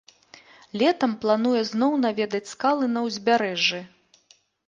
Летам 0.81 1.11
плануе 1.25 1.61
зноў 1.71 1.93
наведаць 2.07 2.43
скалы 2.53 2.85
на 2.97 3.05
ўзбярэжжы. 3.09 3.79